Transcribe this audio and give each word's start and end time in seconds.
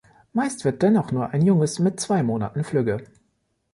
Meist 0.33 0.65
wird 0.65 0.81
dennoch 0.81 1.11
nur 1.11 1.29
ein 1.29 1.43
Junges 1.43 1.77
mit 1.77 1.99
zwei 1.99 2.23
Monaten 2.23 2.63
flügge. 2.63 3.03